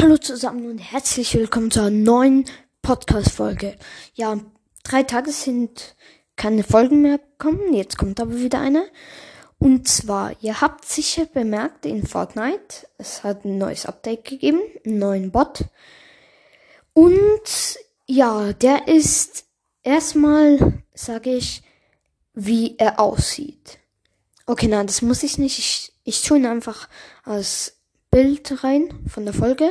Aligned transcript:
Hallo 0.00 0.16
zusammen 0.16 0.70
und 0.70 0.78
herzlich 0.78 1.34
willkommen 1.34 1.72
zu 1.72 1.80
einer 1.80 1.90
neuen 1.90 2.44
Podcast-Folge. 2.82 3.76
Ja, 4.14 4.38
drei 4.84 5.02
Tage 5.02 5.32
sind 5.32 5.96
keine 6.36 6.62
Folgen 6.62 7.02
mehr 7.02 7.18
gekommen, 7.18 7.74
jetzt 7.74 7.98
kommt 7.98 8.20
aber 8.20 8.36
wieder 8.36 8.60
eine. 8.60 8.88
Und 9.58 9.88
zwar, 9.88 10.36
ihr 10.40 10.60
habt 10.60 10.84
sicher 10.84 11.26
bemerkt 11.26 11.84
in 11.84 12.06
Fortnite, 12.06 12.86
es 12.96 13.24
hat 13.24 13.44
ein 13.44 13.58
neues 13.58 13.86
Update 13.86 14.24
gegeben, 14.24 14.60
einen 14.86 14.98
neuen 15.00 15.32
Bot. 15.32 15.64
Und 16.92 17.76
ja, 18.06 18.52
der 18.52 18.86
ist 18.86 19.46
erstmal, 19.82 20.84
sage 20.94 21.34
ich, 21.34 21.64
wie 22.34 22.76
er 22.78 23.00
aussieht. 23.00 23.80
Okay, 24.46 24.68
nein, 24.68 24.86
das 24.86 25.02
muss 25.02 25.24
ich 25.24 25.38
nicht. 25.38 25.58
Ich, 25.58 25.92
ich 26.04 26.22
tue 26.22 26.38
ihn 26.38 26.46
einfach 26.46 26.88
als 27.24 27.77
Bild 28.10 28.64
rein 28.64 28.92
von 29.06 29.24
der 29.24 29.34
Folge. 29.34 29.70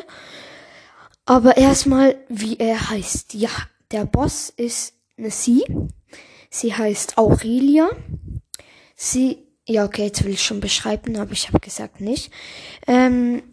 Aber 1.25 1.57
erstmal, 1.57 2.15
wie 2.29 2.57
er 2.57 2.89
heißt. 2.89 3.33
Ja, 3.33 3.49
der 3.91 4.05
Boss 4.05 4.49
ist 4.49 4.93
eine 5.17 5.31
Sie. 5.31 5.63
Sie 6.49 6.73
heißt 6.73 7.17
Aurelia. 7.17 7.89
Sie, 8.95 9.39
ja, 9.67 9.85
okay, 9.85 10.05
jetzt 10.05 10.23
will 10.23 10.33
ich 10.33 10.43
schon 10.43 10.59
beschreiben, 10.59 11.17
aber 11.17 11.33
ich 11.33 11.47
habe 11.47 11.59
gesagt 11.59 12.01
nicht. 12.01 12.31
Ähm, 12.87 13.43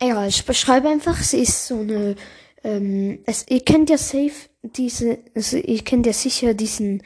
ja, 0.00 0.26
ich 0.26 0.44
beschreibe 0.44 0.88
einfach, 0.88 1.22
sie 1.22 1.38
ist 1.38 1.66
so 1.66 1.78
eine, 1.78 2.16
ähm, 2.62 3.20
es, 3.26 3.46
ihr 3.48 3.60
kennt 3.60 3.90
ja 3.90 3.98
safe 3.98 4.32
diese, 4.62 5.18
also 5.34 5.56
ihr 5.56 5.82
kennt 5.82 6.06
ja 6.06 6.12
sicher 6.12 6.54
diesen 6.54 7.02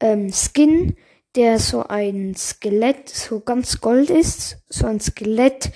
ähm, 0.00 0.32
Skin, 0.32 0.96
der 1.34 1.58
so 1.58 1.82
ein 1.82 2.34
Skelett, 2.36 3.08
so 3.08 3.40
ganz 3.40 3.80
gold 3.80 4.10
ist, 4.10 4.58
so 4.68 4.86
ein 4.86 5.00
Skelett, 5.00 5.70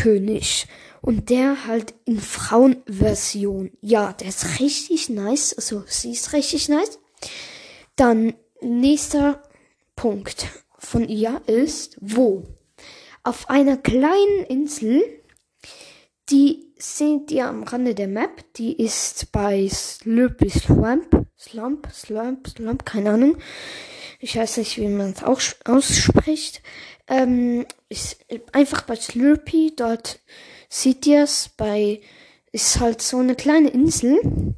König. 0.00 0.66
Und 1.02 1.30
der 1.30 1.66
halt 1.66 1.94
in 2.04 2.20
Frauenversion. 2.20 3.70
Ja, 3.80 4.12
der 4.12 4.28
ist 4.28 4.60
richtig 4.60 5.08
nice. 5.08 5.54
Also 5.54 5.82
sie 5.86 6.12
ist 6.12 6.32
richtig 6.32 6.68
nice. 6.68 6.98
Dann 7.96 8.34
nächster 8.60 9.42
Punkt 9.96 10.46
von 10.78 11.08
ihr 11.08 11.42
ist, 11.46 11.96
wo? 12.00 12.44
Auf 13.22 13.50
einer 13.50 13.76
kleinen 13.76 14.44
Insel, 14.48 15.02
die 16.30 16.69
seht 16.82 17.30
ihr 17.30 17.46
am 17.46 17.62
Rande 17.62 17.94
der 17.94 18.08
Map, 18.08 18.44
die 18.54 18.80
ist 18.80 19.32
bei 19.32 19.68
Slurpy 19.68 20.50
Slump, 20.50 21.26
Slump, 21.38 21.88
Slump, 21.92 22.48
Slump, 22.48 22.84
keine 22.84 23.10
Ahnung. 23.10 23.36
Ich 24.18 24.36
weiß 24.36 24.58
nicht, 24.58 24.76
wie 24.76 24.88
man 24.88 25.12
es 25.12 25.22
ausspricht. 25.22 26.62
Ähm, 27.08 27.66
ist 27.88 28.18
einfach 28.52 28.82
bei 28.82 28.96
Slurpy, 28.96 29.72
dort 29.74 30.20
seht 30.68 31.06
ihr 31.06 31.24
es, 31.24 31.50
bei, 31.56 32.00
ist 32.52 32.80
halt 32.80 33.02
so 33.02 33.18
eine 33.18 33.34
kleine 33.34 33.70
Insel. 33.70 34.54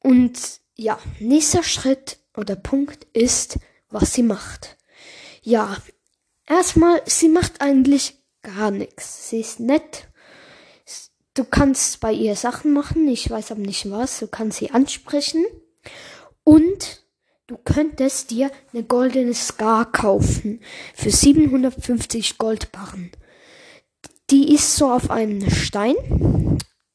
Und 0.00 0.60
ja, 0.74 0.98
nächster 1.18 1.62
Schritt 1.62 2.18
oder 2.36 2.56
Punkt 2.56 3.06
ist, 3.12 3.58
was 3.88 4.14
sie 4.14 4.22
macht. 4.22 4.76
Ja, 5.42 5.76
erstmal, 6.46 7.02
sie 7.06 7.28
macht 7.28 7.60
eigentlich 7.60 8.16
gar 8.42 8.70
nichts. 8.70 9.30
Sie 9.30 9.40
ist 9.40 9.60
nett. 9.60 10.09
Du 11.34 11.44
kannst 11.44 12.00
bei 12.00 12.12
ihr 12.12 12.36
Sachen 12.36 12.72
machen, 12.72 13.06
ich 13.08 13.30
weiß 13.30 13.52
aber 13.52 13.60
nicht 13.60 13.90
was. 13.90 14.18
Du 14.18 14.26
kannst 14.26 14.58
sie 14.58 14.70
ansprechen. 14.70 15.44
Und 16.44 17.00
Du 17.50 17.56
könntest 17.56 18.30
dir 18.30 18.48
eine 18.72 18.84
goldene 18.84 19.34
Scar 19.34 19.90
kaufen 19.90 20.60
für 20.94 21.10
750 21.10 22.38
Goldbarren. 22.38 23.10
Die 24.30 24.54
ist 24.54 24.76
so 24.76 24.88
auf 24.88 25.10
einem 25.10 25.50
Stein. 25.50 25.96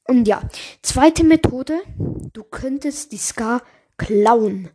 Und 0.05 0.25
ja, 0.29 0.49
zweite 0.81 1.25
Methode, 1.25 1.81
du 2.31 2.45
könntest 2.45 3.11
die 3.11 3.17
Scar 3.17 3.63
klauen. 3.97 4.69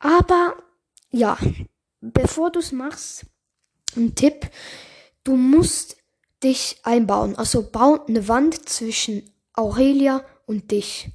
Aber 0.00 0.56
ja, 1.12 1.38
bevor 2.00 2.50
du 2.50 2.58
es 2.58 2.72
machst, 2.72 3.24
ein 3.94 4.16
Tipp, 4.16 4.50
du 5.22 5.36
musst 5.36 6.01
dich 6.42 6.78
einbauen. 6.82 7.36
Also 7.36 7.62
bau 7.70 8.04
eine 8.06 8.28
Wand 8.28 8.68
zwischen 8.68 9.30
Aurelia 9.54 10.24
und 10.46 10.70
dich. 10.70 11.08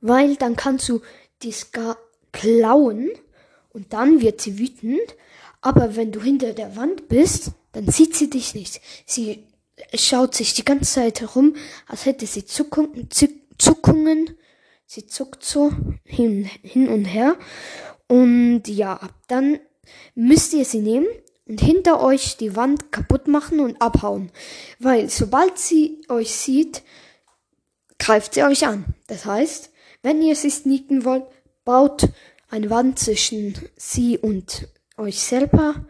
Weil 0.00 0.36
dann 0.36 0.56
kannst 0.56 0.88
du 0.88 1.00
die 1.42 1.52
Scar 1.52 1.96
klauen 2.32 3.10
und 3.70 3.92
dann 3.92 4.20
wird 4.20 4.40
sie 4.40 4.58
wütend. 4.58 5.14
Aber 5.60 5.96
wenn 5.96 6.12
du 6.12 6.20
hinter 6.20 6.52
der 6.52 6.76
Wand 6.76 7.08
bist, 7.08 7.52
dann 7.72 7.88
sieht 7.88 8.14
sie 8.14 8.30
dich 8.30 8.54
nicht. 8.54 8.80
Sie 9.06 9.44
schaut 9.94 10.34
sich 10.34 10.54
die 10.54 10.64
ganze 10.64 10.94
Zeit 10.94 11.20
herum, 11.20 11.56
als 11.86 12.06
hätte 12.06 12.26
sie 12.26 12.44
Zuckungen. 12.44 13.08
Zuckungen. 13.58 14.36
Sie 14.86 15.06
zuckt 15.06 15.42
so 15.44 15.72
hin, 16.04 16.48
hin 16.62 16.88
und 16.88 17.06
her. 17.06 17.36
Und 18.06 18.64
ja, 18.68 19.00
dann 19.28 19.58
müsst 20.14 20.52
ihr 20.52 20.64
sie 20.64 20.80
nehmen 20.80 21.06
hinter 21.46 22.00
euch 22.02 22.36
die 22.36 22.56
Wand 22.56 22.90
kaputt 22.90 23.28
machen 23.28 23.60
und 23.60 23.80
abhauen. 23.80 24.30
Weil 24.78 25.10
sobald 25.10 25.58
sie 25.58 26.02
euch 26.08 26.34
sieht, 26.34 26.82
greift 27.98 28.34
sie 28.34 28.44
euch 28.44 28.66
an. 28.66 28.84
Das 29.06 29.24
heißt, 29.26 29.70
wenn 30.02 30.22
ihr 30.22 30.36
sie 30.36 30.50
sneaken 30.50 31.04
wollt, 31.04 31.24
baut 31.64 32.08
eine 32.50 32.70
Wand 32.70 32.98
zwischen 32.98 33.54
sie 33.76 34.18
und 34.18 34.68
euch 34.96 35.20
selber 35.20 35.86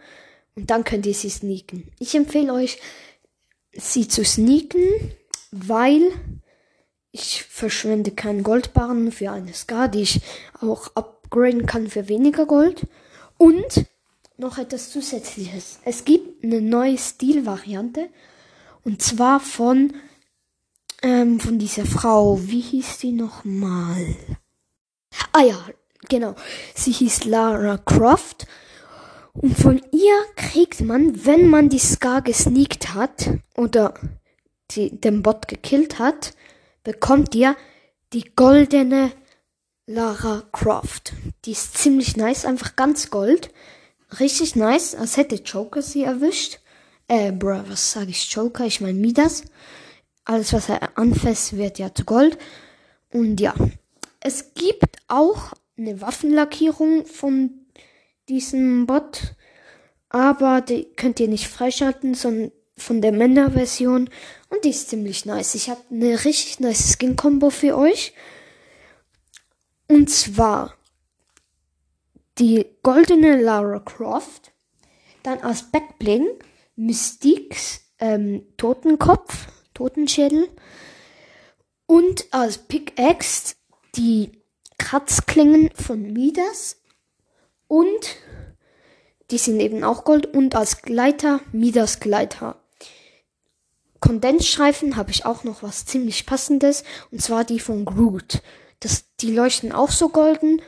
und 0.56 0.70
dann 0.70 0.84
könnt 0.84 1.06
ihr 1.06 1.14
sie 1.14 1.31
sneaken. 1.31 1.91
Ich 1.98 2.14
empfehle 2.14 2.53
euch, 2.53 2.81
sie 3.72 4.09
zu 4.09 4.25
sneaken, 4.25 4.87
weil 5.50 6.12
ich 7.10 7.44
verschwende 7.44 8.10
keinen 8.10 8.43
Goldbarren 8.43 9.12
für 9.12 9.31
eine 9.31 9.54
Scar, 9.54 9.88
die 9.88 10.03
ich 10.03 10.20
auch 10.60 10.94
upgraden 10.94 11.66
kann 11.66 11.88
für 11.88 12.09
weniger 12.09 12.47
Gold. 12.47 12.87
Und 13.37 13.87
noch 14.36 14.58
etwas 14.58 14.90
zusätzliches. 14.90 15.78
Es 15.84 16.04
gibt 16.04 16.44
eine 16.44 16.60
neue 16.60 16.98
Stilvariante 16.98 18.08
und 18.84 19.02
zwar 19.02 19.40
von 19.40 19.94
ähm, 21.02 21.40
von 21.40 21.58
dieser 21.58 21.86
Frau. 21.86 22.40
Wie 22.42 22.60
hieß 22.60 22.98
die 22.98 23.12
nochmal? 23.12 24.16
Ah 25.32 25.42
ja, 25.42 25.58
Genau. 26.08 26.34
Sie 26.74 26.92
hieß 26.92 27.24
Lara 27.24 27.78
Croft. 27.78 28.46
Und 29.32 29.58
von 29.58 29.80
ihr 29.90 30.14
kriegt 30.36 30.80
man, 30.80 31.26
wenn 31.26 31.48
man 31.48 31.68
die 31.68 31.78
Scar 31.78 32.22
gesneakt 32.22 32.94
hat 32.94 33.30
oder 33.56 33.94
die, 34.70 35.00
den 35.00 35.22
Bot 35.22 35.48
gekillt 35.48 35.98
hat, 35.98 36.34
bekommt 36.84 37.34
ihr 37.34 37.56
die 38.12 38.30
goldene 38.36 39.10
Lara 39.86 40.44
Croft. 40.52 41.14
Die 41.44 41.52
ist 41.52 41.76
ziemlich 41.76 42.16
nice, 42.16 42.44
einfach 42.44 42.76
ganz 42.76 43.10
gold. 43.10 43.50
Richtig 44.20 44.54
nice, 44.54 44.94
als 44.94 45.16
hätte 45.16 45.36
Joker 45.36 45.82
sie 45.82 46.04
erwischt. 46.04 46.58
Äh, 47.08 47.32
bro, 47.32 47.62
was 47.69 47.92
sage 47.92 48.10
ich 48.10 48.30
Joker? 48.32 48.64
Ich 48.64 48.80
meine 48.80 48.98
Midas. 48.98 49.44
Alles, 50.25 50.52
was 50.52 50.69
er 50.69 50.97
anfasst, 50.97 51.56
wird 51.56 51.78
ja 51.78 51.94
zu 51.94 52.04
Gold. 52.04 52.38
Und 53.12 53.41
ja, 53.41 53.54
es 54.20 54.54
gibt 54.54 54.97
auch 55.08 55.52
eine 55.76 56.00
Waffenlackierung 56.00 57.06
von 57.06 57.50
diesem 58.28 58.86
Bot. 58.86 59.34
Aber 60.08 60.60
die 60.60 60.84
könnt 60.96 61.20
ihr 61.20 61.28
nicht 61.28 61.48
freischalten, 61.48 62.14
sondern 62.14 62.52
von 62.76 63.02
der 63.02 63.12
Männerversion. 63.12 64.08
Und 64.48 64.64
die 64.64 64.70
ist 64.70 64.88
ziemlich 64.91 65.26
nice. 65.26 65.54
Ich 65.54 65.69
habe 65.69 65.81
eine 65.91 66.25
richtig 66.25 66.60
nice 66.60 66.92
Skin-Kombo 66.92 67.50
für 67.50 67.76
euch. 67.76 68.14
Und 69.88 70.08
zwar 70.08 70.75
die 72.38 72.66
goldene 72.82 73.40
Lara 73.40 73.80
Croft. 73.80 74.52
Dann 75.22 75.40
als 75.40 75.70
Backbling 75.70 76.26
Mystiques 76.76 77.80
ähm, 77.98 78.46
Totenkopf, 78.56 79.46
Totenschädel. 79.72 80.48
Und 81.86 82.26
als 82.32 82.58
Pickaxe 82.58 83.54
die 83.96 84.32
Kratzklingen 84.78 85.70
von 85.75 86.12
Midas 86.12 86.81
und 87.69 88.16
die 89.30 89.38
sind 89.38 89.60
eben 89.60 89.84
auch 89.84 90.04
Gold 90.04 90.26
und 90.26 90.54
als 90.54 90.82
Gleiter 90.82 91.40
Midas 91.52 92.00
Gleiter. 92.00 92.60
Kondensstreifen 94.00 94.96
habe 94.96 95.10
ich 95.10 95.25
auch 95.25 95.44
noch 95.44 95.62
was 95.62 95.87
ziemlich 95.87 96.26
passendes 96.26 96.84
und 97.10 97.22
zwar 97.22 97.44
die 97.44 97.60
von 97.60 97.84
Groot. 97.84 98.42
Das, 98.80 99.06
die 99.20 99.30
leuchten 99.30 99.72
auch 99.72 99.90
so 99.90 100.10
golden 100.10 100.60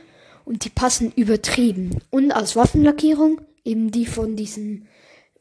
und 0.47 0.63
die 0.63 0.69
passen 0.69 1.11
übertrieben. 1.11 2.01
Und 2.09 2.31
als 2.31 2.55
Waffenlackierung 2.55 3.41
eben 3.65 3.91
die 3.91 4.05
von 4.05 4.37
diesem, 4.37 4.87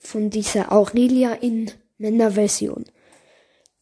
von 0.00 0.30
dieser 0.30 0.72
Aurelia 0.72 1.32
in 1.32 1.70
Männerversion. 1.96 2.84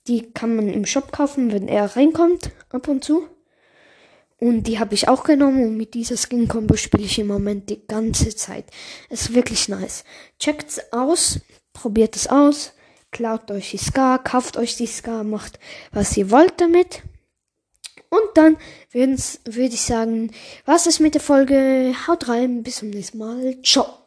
Die 0.06 0.30
kann 0.32 0.54
man 0.54 0.68
im 0.68 0.84
Shop 0.84 1.12
kaufen, 1.12 1.50
wenn 1.50 1.66
er 1.66 1.96
reinkommt, 1.96 2.50
ab 2.68 2.88
und 2.88 3.04
zu. 3.04 3.26
Und 4.38 4.64
die 4.64 4.78
habe 4.78 4.94
ich 4.94 5.08
auch 5.08 5.24
genommen 5.24 5.64
und 5.64 5.76
mit 5.78 5.94
dieser 5.94 6.18
Skin 6.18 6.46
Combo 6.46 6.76
spiele 6.76 7.04
ich 7.04 7.18
im 7.18 7.28
Moment 7.28 7.70
die 7.70 7.86
ganze 7.86 8.36
Zeit. 8.36 8.66
Ist 9.08 9.32
wirklich 9.32 9.70
nice. 9.70 10.04
Checkt's 10.38 10.92
aus, 10.92 11.40
probiert 11.72 12.16
es 12.16 12.26
aus. 12.26 12.74
klaut 13.12 13.50
euch 13.50 13.70
die 13.70 13.78
Ska, 13.78 14.18
kauft 14.18 14.58
euch 14.58 14.76
die 14.76 14.88
Ska, 14.88 15.24
macht 15.24 15.58
was 15.90 16.14
ihr 16.18 16.30
wollt 16.30 16.60
damit. 16.60 17.02
Und 18.14 18.36
dann 18.36 18.56
würde 18.94 19.74
ich 19.74 19.82
sagen, 19.82 20.30
was 20.66 20.86
ist 20.86 21.00
mit 21.00 21.14
der 21.14 21.20
Folge? 21.20 21.94
Haut 22.06 22.28
rein, 22.28 22.62
bis 22.62 22.76
zum 22.76 22.90
nächsten 22.90 23.18
Mal. 23.18 23.56
Ciao. 23.62 23.98